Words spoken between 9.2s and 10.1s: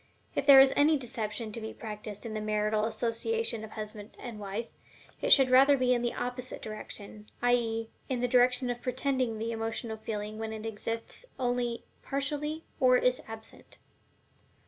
the emotional